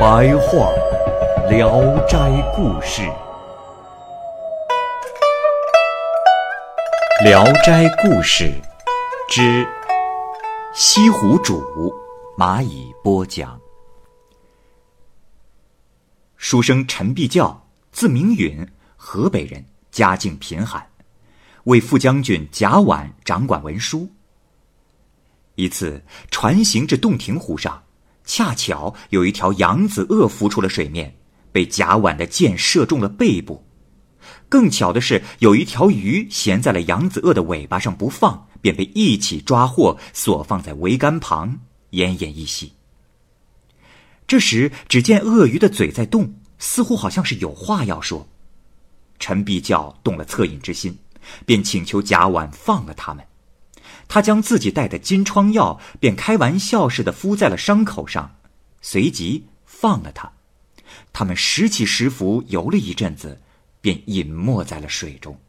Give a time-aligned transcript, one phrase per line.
[0.00, 0.72] 白话
[1.50, 2.16] 《聊斋
[2.56, 3.02] 故事》。
[7.22, 8.44] 《聊斋故事》
[9.28, 9.42] 之
[10.72, 11.60] 《西湖主》，
[12.34, 13.60] 蚂蚁播讲。
[16.38, 20.88] 书生陈必教，字明允，河北人，家境贫寒，
[21.64, 24.08] 为副将军贾琬掌管文书。
[25.56, 27.82] 一次船行至洞庭湖上，
[28.24, 31.16] 恰巧有一条扬子鳄浮出了水面，
[31.50, 33.64] 被贾琬的箭射中了背部。
[34.48, 41.58] 更巧的是，有一条鱼衔在了扬子鳄的尾巴上不放，便被一起抓获，锁放在桅杆旁，
[41.92, 42.72] 奄奄一息。
[44.26, 48.28] 这时，只见鳄鱼的嘴在动，似乎好像是有话要说。
[49.18, 50.96] 陈必教动了恻隐之心，
[51.44, 53.24] 便请求贾琬放了他们。
[54.10, 58.34] 他将自己带的金疮药，便开玩笑似的敷在了伤口上，
[58.82, 60.32] 随即放了他。
[61.12, 63.40] 他们拾起石符游了一阵子。
[63.82, 65.40] 便隐没在了水中。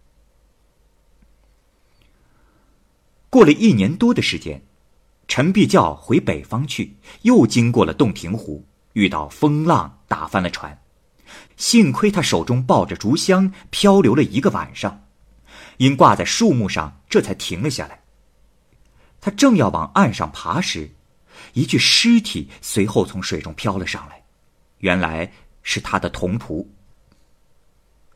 [3.30, 4.64] 过了一年多的时间，
[5.28, 10.82] 陈必教回北方去，又经过了洞庭湖，遇到风浪打翻了船。
[11.58, 15.06] 幸亏他手中抱着竹箱，漂流了一个晚上，
[15.76, 18.01] 因挂在树木上，这才停了下来。
[19.22, 20.89] 他正要往岸上爬时，
[21.53, 24.23] 一具尸体随后从水中飘了上来，
[24.80, 26.65] 原来是他的童仆。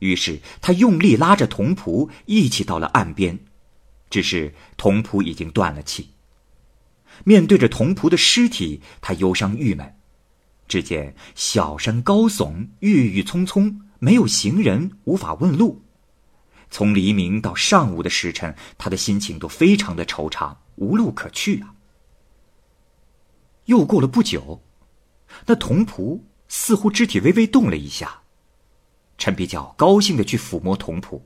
[0.00, 3.38] 于是他用力拉着童仆一起到了岸边，
[4.10, 6.10] 只是童仆已经断了气。
[7.24, 9.94] 面对着童仆的尸体，他忧伤郁闷。
[10.68, 15.85] 只见小山高耸，郁郁葱葱，没有行人，无法问路。
[16.76, 21.72] 从黎明到上午的时辰，他的心情都非常的惆怅，无路可去啊。
[23.64, 24.60] 又过了不久，
[25.46, 28.20] 那童仆似乎肢体微微动了一下。
[29.16, 31.22] 陈比较高兴的去抚摸童仆，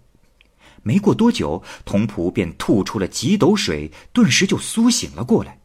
[0.85, 5.59] 没过多久，童仆便吐出了几斗水，顿时就苏醒了过来。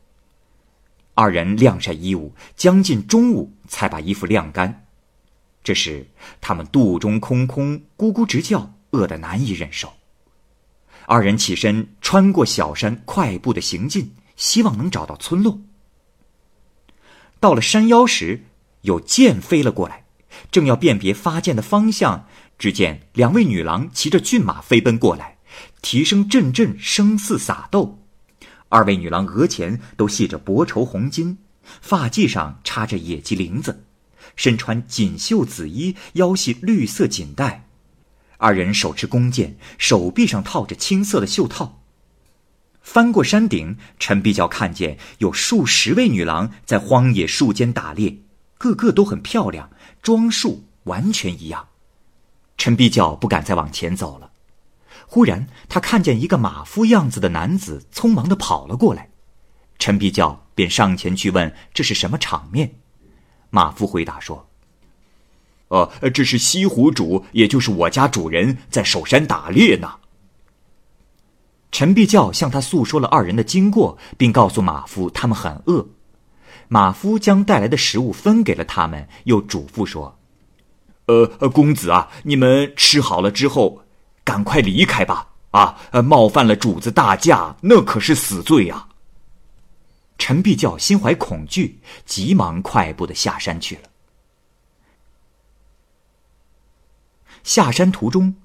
[1.14, 4.88] 二人晾晒衣物，将近中午才把衣服晾干。
[5.64, 6.10] 这时，
[6.42, 9.94] 他们肚中空空，咕咕直叫，饿得难以忍受。
[11.06, 15.60] 二人起身，穿过小山，快步的行进，希望能找到村落。
[17.40, 18.46] 到了山腰时，
[18.82, 20.06] 有箭飞了过来。
[20.52, 25.38] 正要辨别发箭的方向，只见两位女郎骑着骏马飞奔过来，
[25.82, 28.00] 蹄声阵阵，声似撒豆。
[28.70, 33.86] 二位女郎额前都系着薄绸红巾，发髻上插着野鸡翎子，
[34.36, 37.65] 身穿锦绣紫衣，腰系绿色锦带。
[38.38, 41.82] 二人手持弓箭，手臂上套着青色的袖套。
[42.82, 48.20] 翻过山顶，陈必教看见有数十位女郎在荒野树间打猎，
[48.58, 49.72] 个个都很漂亮。
[50.02, 51.70] 装束完全一样，
[52.58, 54.30] 陈必教不敢再往前走了。
[55.08, 59.10] 忽然，他看见一个马夫样子的男子匆忙的跑了过来，
[59.80, 62.76] 陈必教便上前去问这是什么场面。
[63.50, 64.48] 马夫回答说
[65.70, 69.92] ：“呃，这是西湖主，也就是我家主人在守山打猎呢。”
[71.72, 75.86] 陈必教向他诉说了二人的经过，并告诉马夫他们很饿。
[76.70, 80.18] 马夫将带来的食物分给了他们，又嘱咐说
[81.08, 83.82] ：“呃，公子啊，你们吃好了之后，
[84.24, 85.28] 赶快离开吧！
[85.52, 88.88] 啊，冒犯了主子大驾，那可是死罪呀。”
[90.18, 93.82] 陈必教心怀恐惧，急忙快步的下山去了。
[97.46, 98.36] 下山途中，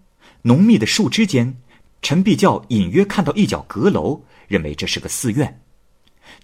[0.43, 1.57] 浓密的树枝间，
[2.03, 5.63] 陈必教隐约看到一角阁楼，认为这是个寺院。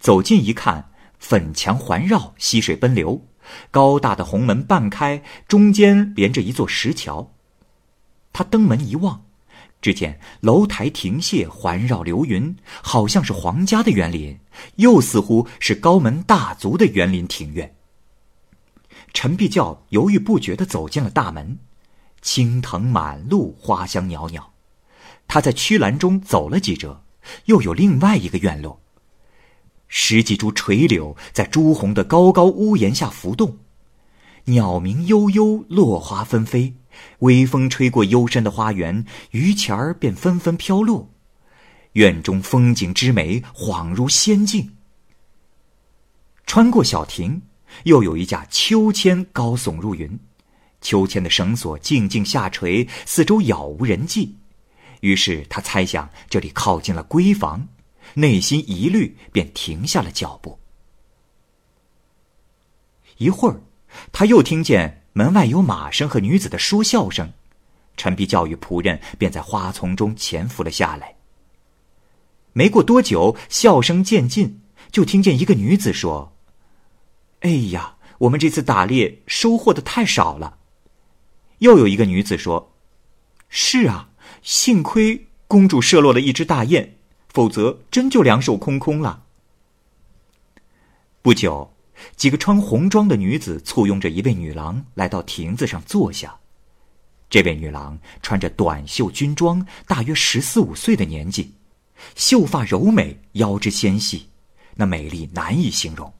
[0.00, 0.90] 走近一看。
[1.18, 3.26] 粉墙环绕，溪水奔流，
[3.70, 7.32] 高大的红门半开，中间连着一座石桥。
[8.34, 9.24] 他登门一望，
[9.80, 14.38] 只见楼台亭榭环绕流云，好像是皇家的园林，
[14.76, 17.74] 又似乎是高门大族的园林庭院。
[19.14, 21.58] 陈必教犹豫不决地走进了大门，
[22.26, 24.52] 青藤满路，花香袅袅。
[25.28, 27.04] 他在曲栏中走了几折，
[27.44, 28.80] 又有另外一个院落。
[29.86, 33.58] 十几株垂柳在朱红的高高屋檐下浮动，
[34.46, 36.74] 鸟鸣悠悠，落花纷飞。
[37.20, 41.08] 微风吹过幽深的花园，榆钱儿便纷纷飘落。
[41.92, 44.72] 院中风景之美，恍如仙境。
[46.44, 47.40] 穿过小亭，
[47.84, 50.18] 又有一架秋千高耸入云，
[50.86, 54.36] 秋千的绳索静静下垂，四周杳无人迹。
[55.00, 57.66] 于是他猜想这里靠近了闺房。
[58.14, 60.60] 内心疑虑，便停下了脚步。
[63.18, 63.60] 一会儿，
[64.12, 67.32] 他又听见门外有马声和女子的说笑声，
[67.96, 71.16] 陈皮教育仆人便在花丛中潜伏了下来。
[72.52, 74.60] 没过多久，笑声渐近，
[74.92, 76.32] 就听见一个女子说
[77.42, 80.55] ：“哎呀，我们这次打猎收获的太少了。”
[81.58, 82.72] 又有一个女子说
[83.48, 84.10] ：“是啊，
[84.42, 86.94] 幸亏公主射落了一只大雁。”
[87.28, 89.24] 否则，真就两手空空了。
[91.20, 91.74] 不久，
[92.16, 96.34] 几个穿红装的女子簇拥着一位女郎来到亭子上坐下。
[97.28, 101.52] 这位女郎穿着短袖军装，大约十四五岁的年纪，
[102.14, 104.30] 秀发柔美，腰肢纤细，
[104.76, 106.10] 那美丽难以形容。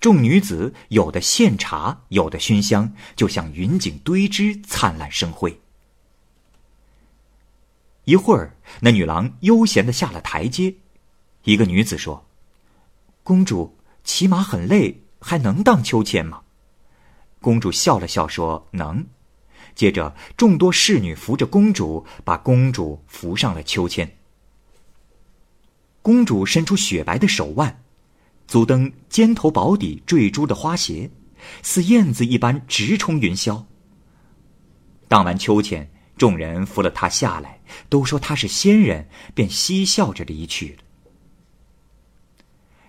[0.00, 5.60] 众女子有的献茶，有的熏香，就像云锦堆枝，灿烂生辉。
[8.04, 10.74] 一会儿，那女郎悠闲的下了台阶。
[11.44, 12.26] 一个女子说
[13.22, 16.42] ：“公主骑马很累，还能荡秋千吗？”
[17.40, 19.06] 公主笑了笑说：“能。”
[19.74, 24.16] 接着，众多侍女扶着公主，把公主扶上了秋千。
[26.00, 27.82] 公主伸出雪白的手腕，
[28.48, 31.08] 足蹬尖头宝底缀珠的花鞋，
[31.62, 33.64] 似燕子一般直冲云霄。
[35.06, 35.88] 荡完秋千。
[36.16, 40.82] 众人扶了他下来，都说他是仙人，便嬉笑着离去了。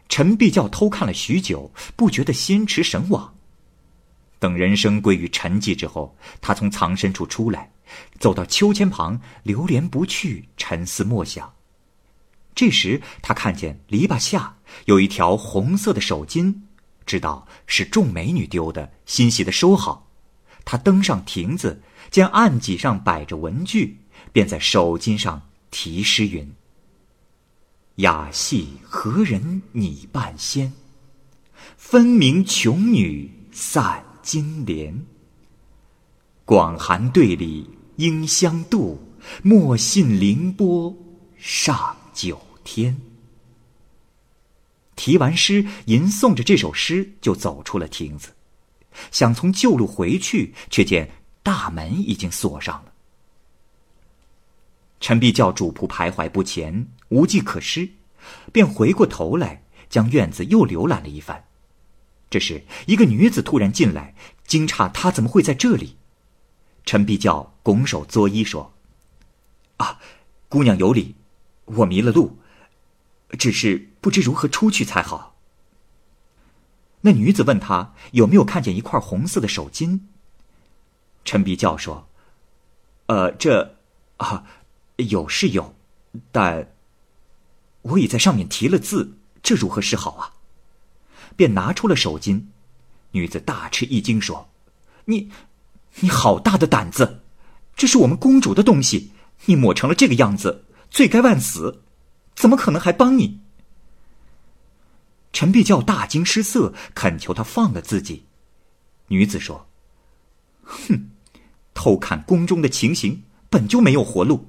[0.07, 3.35] 陈必教偷看了许久，不觉得心驰神往。
[4.39, 7.71] 等人生归于沉寂之后，他从藏身处出来，
[8.17, 11.53] 走到秋千旁，流连不去，沉思默想。
[12.59, 16.53] 这时，他看见篱笆下有一条红色的手巾，
[17.05, 20.11] 知道是众美女丢的，欣喜的收好。
[20.65, 21.81] 他登上亭子。
[22.11, 23.99] 见案几上摆着文具，
[24.33, 25.41] 便在手巾上
[25.71, 26.51] 题诗云
[27.97, 30.73] ：“雅戏何人拟半仙？
[31.77, 35.05] 分明穷女散金莲。
[36.43, 38.99] 广寒对里应相度，
[39.43, 40.93] 莫信凌波
[41.37, 43.01] 上九天。”
[44.95, 48.29] 题完诗，吟诵着这首诗，就走出了亭子，
[49.11, 51.09] 想从旧路回去，却见。
[51.41, 52.93] 大门已经锁上了。
[54.99, 57.89] 陈必叫主仆徘徊不前，无计可施，
[58.51, 61.45] 便回过头来将院子又浏览了一番。
[62.29, 64.13] 这时，一个女子突然进来，
[64.45, 65.95] 惊诧她怎么会在这里。
[66.85, 68.73] 陈必叫拱手作揖说
[69.77, 69.99] ：“啊，
[70.49, 71.15] 姑娘有礼，
[71.65, 72.37] 我迷了路，
[73.37, 75.35] 只是不知如何出去才好。”
[77.01, 80.01] 那女子问他有没有看见一块红色的手巾。
[81.23, 82.09] 陈必教说
[83.07, 83.77] ：“呃，这，
[84.17, 84.45] 啊，
[84.97, 85.75] 有是有，
[86.31, 86.73] 但
[87.83, 90.33] 我已在上面提了字，这如何是好啊？”
[91.37, 92.45] 便拿出了手巾。
[93.11, 94.49] 女子大吃一惊，说
[95.05, 95.31] ：“你，
[96.01, 97.21] 你好大的胆子！
[97.75, 99.13] 这是我们公主的东西，
[99.45, 101.83] 你抹成了这个样子，罪该万死！
[102.39, 103.41] 怎么可能还帮你？”
[105.33, 108.23] 陈必教大惊失色，恳求他放了自己。
[109.07, 109.67] 女子说。
[110.63, 111.09] 哼，
[111.73, 114.47] 偷看宫中的情形本就没有活路。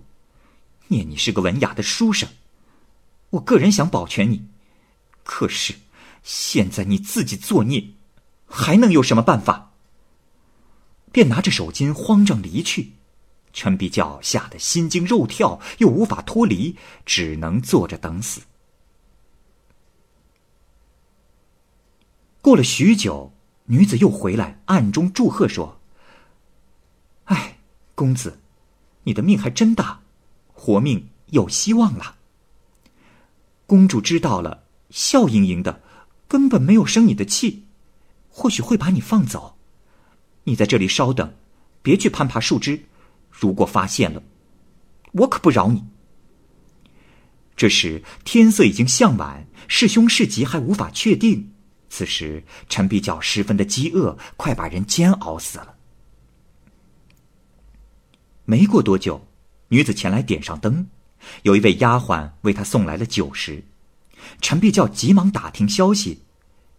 [0.86, 2.28] 念你是个文雅的书生，
[3.30, 4.46] 我个人想保全你，
[5.24, 5.74] 可是
[6.22, 7.88] 现在你自己作孽，
[8.46, 9.72] 还能有什么办法？
[11.10, 12.92] 便拿着手巾慌张离去。
[13.52, 18.42] 陈必教吓得心惊肉跳，又无法脱离，只能坐着等死。
[22.40, 23.32] 过了许久，
[23.66, 25.80] 女子又回来，暗中祝贺说。
[27.24, 27.58] 哎，
[27.94, 28.40] 公子，
[29.04, 30.00] 你的命还真大，
[30.52, 32.16] 活命有希望了。
[33.66, 35.82] 公主知道了，笑盈盈的，
[36.26, 37.66] 根本没有生你的气，
[38.30, 39.56] 或许会把你放走。
[40.44, 41.34] 你在这里稍等，
[41.82, 42.86] 别去攀爬树枝，
[43.40, 44.22] 如果发现了，
[45.12, 45.82] 我可不饶你。
[47.56, 51.52] 这时天色已经向晚，是凶是吉还无法确定。
[51.88, 55.74] 此时陈必角十分的饥饿，快把人煎熬死了。
[58.44, 59.26] 没过多久，
[59.68, 60.86] 女子前来点上灯，
[61.42, 63.64] 有一位丫鬟为她送来了酒食。
[64.40, 66.22] 陈必教急忙打听消息，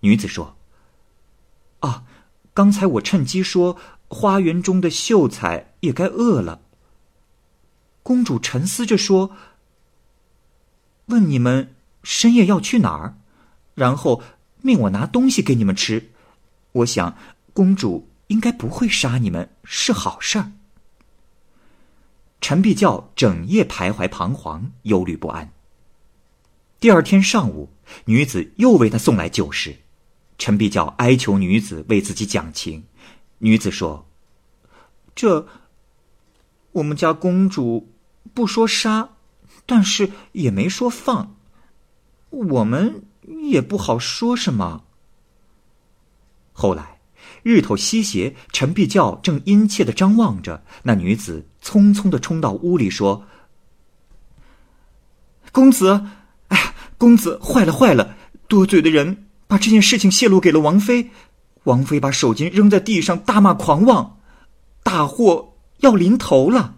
[0.02, 0.58] 女子说
[1.82, 2.06] ：“啊，
[2.54, 3.78] 刚才我趁机说，
[4.12, 6.62] 花园中的秀才也该饿了。”
[8.04, 9.32] 公主沉思着说
[11.08, 13.16] ：“问你们深夜要去哪儿，
[13.74, 14.22] 然后
[14.62, 16.12] 命我拿东西给你们吃。
[16.74, 17.16] 我想，
[17.54, 20.52] 公主应该不会杀你们，是好事儿。”
[22.42, 25.54] 陈必教整夜徘徊彷徨，忧虑不安。
[26.80, 27.70] 第二天上午，
[28.06, 29.78] 女子又为他送来酒食，
[30.40, 32.84] 陈必教哀求女子为自己讲情。
[33.42, 34.08] 女子说
[35.14, 35.48] ：“这
[36.72, 37.94] 我们家公主
[38.34, 39.10] 不说杀，
[39.66, 41.36] 但是也没说放，
[42.30, 43.04] 我们
[43.44, 44.86] 也不好说什么。”
[46.54, 46.98] 后来。
[47.44, 53.26] 日头西斜，陈必教正殷切的张望着那女子，匆匆的冲到屋里说
[55.52, 56.06] ：“公子，
[56.50, 58.16] 哎呀，公子坏了坏了！
[58.48, 61.10] 多嘴的人把这件事情泄露给了王妃，
[61.64, 64.20] 王妃把手巾扔在地上，大骂狂妄，
[64.84, 66.76] 大祸要临头了。”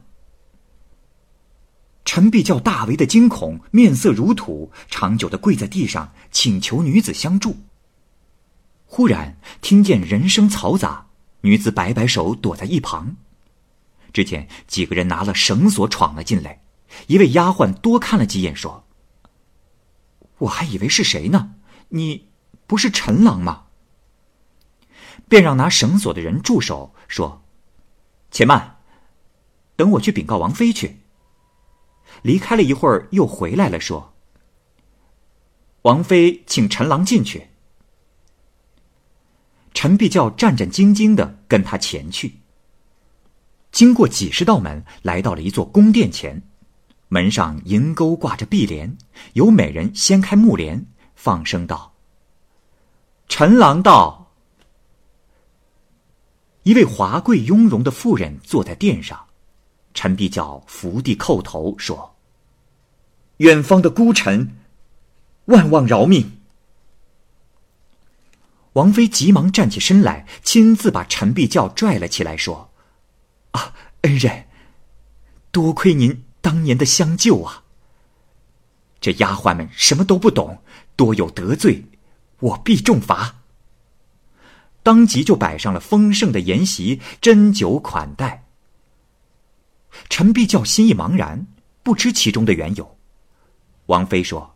[2.05, 7.55] 陈必叫大为的惊恐，面色如土，长久的跪在地上，请求女子相助。
[8.85, 11.07] 忽然听见人声嘈杂，
[11.41, 13.15] 女子摆摆手躲在一旁。
[14.11, 16.61] 只见几个人拿了绳索闯了进来，
[17.07, 18.85] 一位丫鬟多看了几眼，说
[20.39, 21.55] ：“我还以为是谁呢？
[21.89, 22.27] 你
[22.67, 23.63] 不是陈郎吗？”
[25.33, 27.41] 便让拿绳索的人住手，说
[28.29, 28.77] ：“且慢，
[29.75, 30.99] 等我去禀告王妃去。”
[32.21, 34.13] 离开了一会儿，又回来了，说
[35.81, 37.47] ：“王妃请陈郎进去。”
[39.73, 42.41] 陈必教战战兢兢的跟他前去。
[43.71, 46.43] 经过几十道门，来到了一座宫殿前，
[47.07, 48.95] 门上银钩挂着碧帘，
[49.33, 50.85] 有美人掀开幕帘，
[51.15, 51.95] 放声道
[53.27, 54.21] ：“陈郎到。”
[56.63, 59.27] 一位华贵雍容的妇人坐在殿上，
[59.93, 62.15] 陈必教伏地叩头说
[63.37, 64.55] ：“远方的孤臣，
[65.45, 66.39] 万望饶命。”
[68.73, 72.71] 王妃急忙站起身来，亲自把陈必教拽了起来，说
[73.51, 74.45] ：“啊，恩人，
[75.51, 77.65] 多亏您当年的相救啊！
[79.01, 80.63] 这丫鬟们什么都不懂，
[80.95, 81.83] 多有得罪，
[82.39, 83.41] 我必重罚。”
[84.83, 88.43] 当即就摆上了丰盛的筵席，斟酒款待。
[90.09, 91.47] 陈必教心意茫然，
[91.81, 92.97] 不知其中的缘由。
[93.87, 94.55] 王妃说：“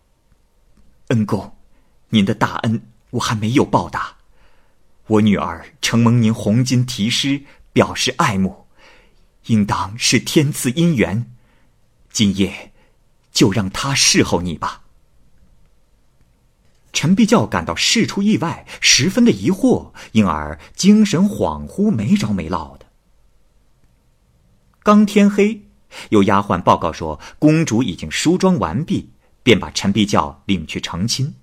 [1.09, 1.57] 恩公，
[2.09, 2.81] 您的大恩。”
[3.11, 4.17] 我还没有报答，
[5.07, 7.41] 我女儿承蒙您红巾题诗，
[7.71, 8.67] 表示爱慕，
[9.45, 11.33] 应当是天赐姻缘。
[12.11, 12.73] 今夜
[13.31, 14.83] 就让她侍候你吧。
[16.97, 22.87] 陈必教感到事出意外，十分的疑惑，因而精神恍惚，没着没落的。
[24.81, 25.61] 刚天黑，
[26.09, 29.11] 有丫鬟报告说公主已经梳妆完毕，
[29.43, 31.35] 便把陈必教领去成亲。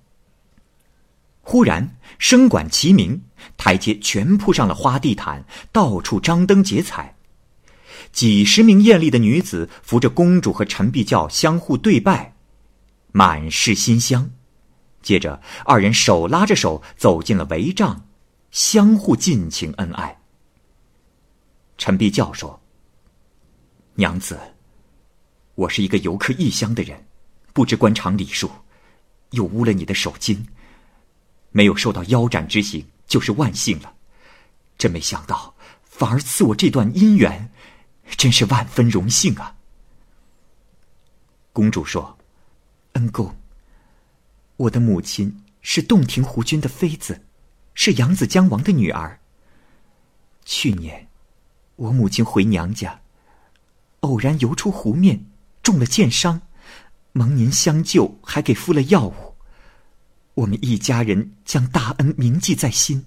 [1.39, 3.21] 忽然，声管齐鸣，
[3.55, 7.15] 台阶全铺上了花地毯，到处张灯结彩。
[8.11, 12.35] 几十名艳丽的女子扶着公主和陈必教相互对拜，
[13.13, 14.29] 满是馨香。
[15.05, 18.07] 接着，二人手拉着手走进了帷帐，
[18.49, 20.19] 相互尽情恩爱。
[21.77, 22.59] 陈必教说
[23.93, 24.39] ：“娘子，
[25.53, 27.05] 我是一个游客异乡的人，
[27.53, 28.49] 不知官场礼数，
[29.29, 30.43] 又污了你的手巾。”
[31.53, 33.93] 没有受到腰斩之刑，就是万幸了。
[34.75, 37.51] 真没想到，反而赐我这段姻缘，
[38.17, 39.55] 真是万分荣幸啊！
[41.53, 42.17] 公主说
[42.93, 43.33] ：“恩公，
[44.57, 47.21] 我的母亲是洞庭湖君的妃子，
[47.73, 49.19] 是扬子江王的女儿。
[50.45, 51.07] 去年，
[51.75, 53.01] 我母亲回娘家，
[54.01, 55.25] 偶然游出湖面，
[55.61, 56.41] 中了箭伤，
[57.11, 59.35] 蒙您相救，还给敷了药物。”
[60.35, 63.05] 我们一家人将大恩铭记在心。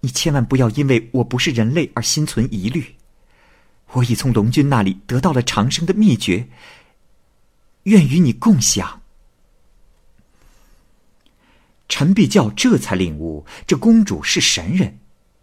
[0.00, 2.96] 你千万不要因为我不是人类而心存疑虑。
[3.92, 6.48] 我已从龙君那里得到了长生的秘诀，
[7.84, 9.02] 愿与你共享。
[11.88, 14.98] 陈碧教这才领悟，这公主是神人，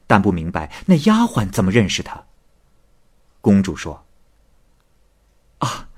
[0.06, 2.26] 但不明白那丫鬟怎么认识她。
[3.42, 4.06] 公主说
[5.60, 5.90] ：“啊，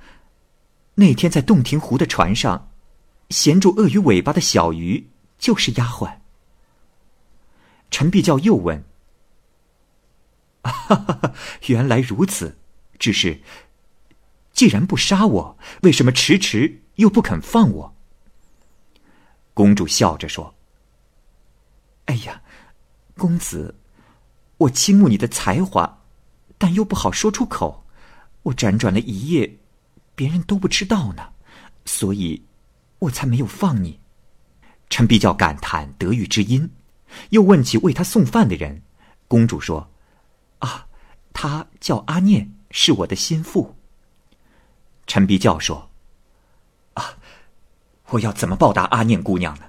[0.96, 2.72] 那天在洞庭湖的船上。”
[3.30, 6.20] 衔住鳄鱼尾巴的小鱼就是丫鬟。
[7.92, 8.86] 陈碧教又问
[10.64, 11.34] ：“哈哈，
[11.68, 12.58] 原来如此，
[12.98, 13.42] 只是
[14.54, 17.96] 既然不杀我，为什么迟迟又不肯放我？”
[19.58, 20.54] 公主笑着说
[22.06, 22.40] ：“哎呀，
[23.18, 23.74] 公子，
[24.58, 26.04] 我倾慕你的才华，
[26.60, 27.84] 但又不好说出口。
[28.44, 29.58] 我辗转了一夜，
[30.14, 31.34] 别人都不知道呢，
[31.86, 32.46] 所以，
[33.00, 34.00] 我才没有放你。”
[34.92, 36.70] 陈必教感叹得遇之音，
[37.32, 38.84] 又问起为他送饭的人。
[39.28, 39.90] 公主说
[40.60, 40.86] ：“啊，
[41.34, 43.76] 他叫阿念，是我的心腹。”
[45.08, 45.90] 陈必教说：“。”
[48.10, 49.66] 我要怎么报答阿念姑娘呢？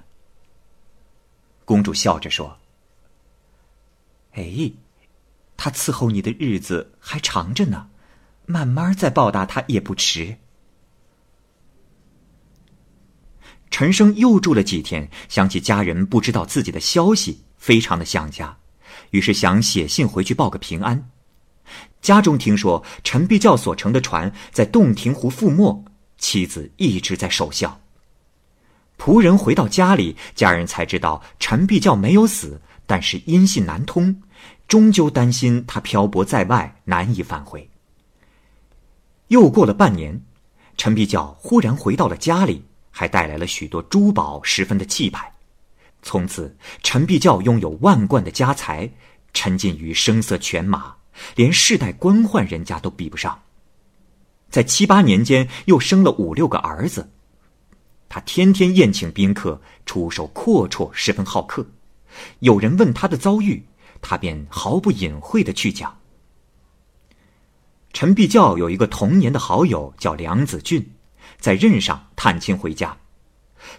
[1.65, 2.57] 公主笑着说
[4.33, 4.71] ：“哎，
[5.57, 7.89] 她伺候你的日子还长着呢，
[8.45, 10.37] 慢慢再报答她也不迟。”
[13.69, 18.57] 陈生又住了几天，想起家人不知道自己的消息，非常的想家，
[19.11, 21.09] 于是想写信回去报个平安。
[22.01, 25.85] 家中听说陈必教所乘的船在洞庭湖覆没，
[26.17, 27.79] 妻子一直在守孝。
[28.99, 34.21] 仆人回到家里，家人才知道陈必教没有死，但是音信难通，
[34.67, 37.67] 终究担心他漂泊在外，难以返回。
[39.29, 40.21] 又过了半年，
[40.75, 45.31] 陈必教忽然回到了家里，还带来了许多珠宝，十分的气派。
[46.01, 48.89] 从此，陈必教拥有万贯的家财，
[49.33, 50.93] 沉浸于声色犬马，
[51.35, 53.39] 连世代官宦人家都比不上。
[54.49, 57.09] 在七八年间，又生了五六个儿子。
[58.09, 61.65] 他天天宴请宾客，出手阔绰，十分好客。
[62.39, 63.67] 有人问他的遭遇，
[64.01, 65.99] 他便毫不隐晦的去讲。
[67.93, 70.91] 陈必教有一个童年的好友叫梁子俊，
[71.39, 72.97] 在任上探亲回家，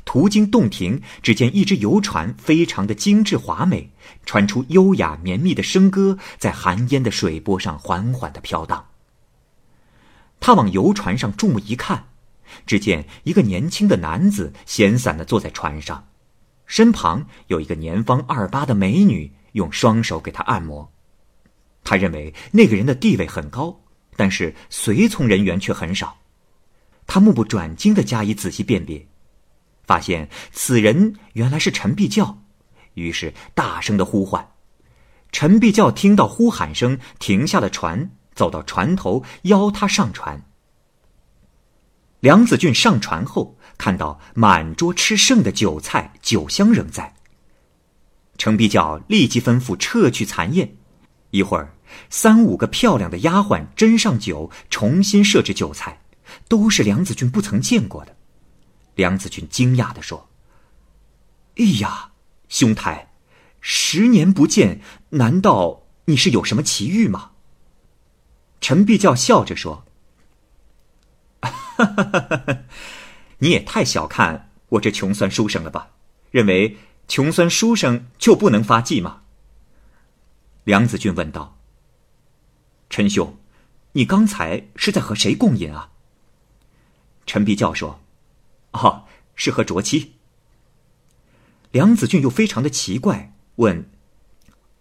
[0.05, 3.91] 途经洞庭，只见一只游船非常的精致华美，
[4.25, 8.87] 传出优雅绵密的笙歌，在寒烟的水波上缓缓的飘荡。
[10.39, 12.10] 他往游船上注目一看。
[12.67, 16.09] 只见一个年轻的男子闲散的坐在船上，
[16.67, 20.93] 身旁有一个年方二八的美女，用双手给他按摩。
[21.83, 23.81] 他认为那个人的地位很高，
[24.17, 26.19] 但是随从人员却很少。
[27.07, 29.09] 他目不转睛的加以仔细辨别，
[29.85, 32.39] 发现此人原来是陈必教，
[32.95, 34.47] 于是大声的呼唤。
[35.33, 40.45] 陈必教听到呼喊声，停下了船，走到船头邀他上船。
[42.21, 47.15] 梁子俊上船后，看到满桌吃剩的酒菜，酒香仍在。
[48.37, 50.77] 程必教立即吩咐撤去残宴。
[51.31, 51.75] 一会儿，
[52.11, 56.03] 三五个漂亮的丫鬟斟上酒，重新设置酒菜，
[56.47, 58.15] 都是梁子俊不曾见过的。
[58.97, 60.29] 梁子俊惊讶地说
[61.57, 62.11] ：“哎呀，
[62.49, 63.13] 兄台，
[63.61, 67.31] 十年不见，难道你是有什么奇遇吗？”
[68.61, 69.87] 陈必教笑着说。
[71.85, 72.59] 哈哈哈哈哈！
[73.39, 75.91] 你也太小看我这穷酸书生了吧？
[76.31, 76.77] 认为
[77.09, 79.23] 穷酸书生就不能发迹吗？
[80.65, 81.57] 梁子俊问道。
[82.89, 83.39] 陈兄，
[83.93, 85.91] 你刚才是在和谁共饮啊？
[87.27, 88.01] 陈必教说
[88.73, 90.15] ：“哦，是和卓妻。”
[91.73, 93.89] 梁子俊又非常的奇怪，问：“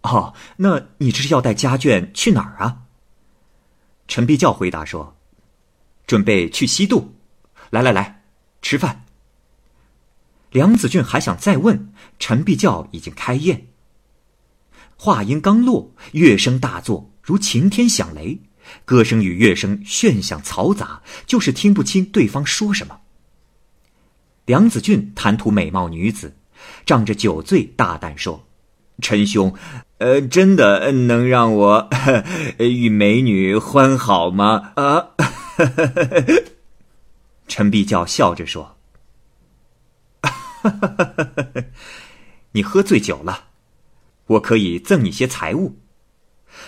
[0.02, 2.82] 哦，那你这是要带家眷去哪儿啊？”
[4.08, 5.16] 陈必教回答说。
[6.10, 7.14] 准备去西渡，
[7.70, 8.24] 来来来，
[8.62, 9.04] 吃饭。
[10.50, 13.68] 梁子俊还想再问，陈必教已经开宴。
[14.96, 18.40] 话音刚落，乐声大作，如晴天响雷，
[18.84, 23.02] 歌声与乐声炫响嘈杂，就是听不清对方说什么。
[24.46, 26.34] 梁子俊贪图美貌女子，
[26.84, 28.48] 仗着酒醉，大胆说
[29.00, 29.54] ：“陈兄，
[29.98, 31.88] 呃，真的能让我
[32.58, 35.09] 与美女欢好吗？”啊。
[37.48, 38.76] 陈必教笑着说
[42.52, 43.48] ：“你喝醉酒了，
[44.26, 45.78] 我可以赠你些财物。”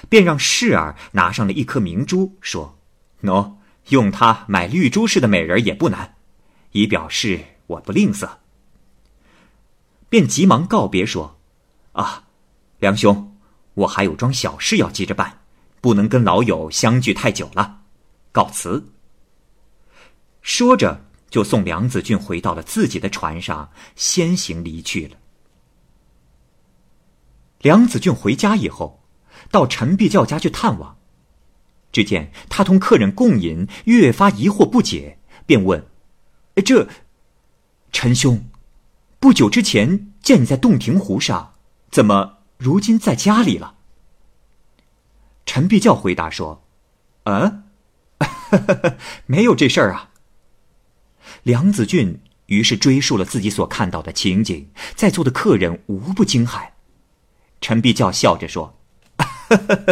[0.09, 2.79] 便让侍儿拿上了一颗明珠，说
[3.23, 3.55] ：“喏，
[3.89, 6.15] 用它买绿珠似的美人也不难，
[6.71, 8.29] 以表示我不吝啬。”
[10.09, 11.39] 便急忙告别说
[11.93, 12.25] ：“啊，
[12.79, 13.37] 梁兄，
[13.75, 15.41] 我还有桩小事要急着办，
[15.81, 17.81] 不能跟老友相聚太久了。”
[18.33, 18.93] 告辞。
[20.41, 25.17] 说着，就送梁子俊回到了自己的船上，先行离去了。
[27.61, 29.05] 梁子俊回家以后，
[29.53, 30.99] 到陈必教家去探望，
[31.93, 35.87] 只见他同客人共饮，越发疑惑不解，便问
[36.67, 36.89] ：“这，
[37.93, 38.45] 陈兄，
[39.21, 41.55] 不久之前见你在洞庭湖上，
[41.91, 43.77] 怎么如今在家里了？”
[45.47, 46.65] 陈必教回答说
[47.25, 47.62] ：“嗯。”
[49.27, 50.11] 没有这事儿啊！
[51.43, 56.71] 梁子俊于是追述了自己所看到的情景，在座的客人无不惊骇。
[57.61, 58.79] 陈必教笑着说：“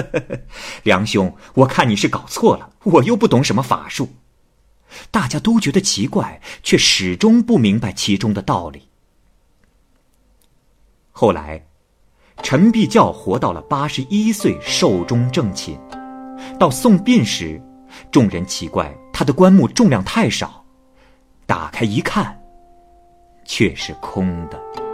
[0.85, 4.11] 梁兄，我看你是搞错了，我又不懂什么法术。”
[5.13, 8.89] 大家都觉得奇怪，却始终不明白其中的道理。
[11.13, 11.65] 后来，
[12.43, 15.79] 陈必教活到了八十一岁，寿终正寝。
[16.59, 17.63] 到送殡时，
[18.11, 20.65] 众人奇怪他的棺木重量太少，
[21.47, 22.41] 打开一看，
[23.45, 24.90] 却是空的。